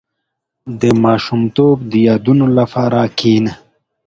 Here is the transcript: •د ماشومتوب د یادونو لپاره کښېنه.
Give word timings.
•د 0.81 0.83
ماشومتوب 1.03 1.75
د 1.91 1.93
یادونو 2.07 2.45
لپاره 2.57 2.99
کښېنه. 3.17 3.53